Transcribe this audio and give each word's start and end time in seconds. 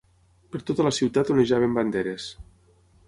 Per 0.53 0.61
tota 0.69 0.87
la 0.89 0.93
ciutat 0.99 1.31
onejaven 1.35 1.77
banderes 1.79 2.29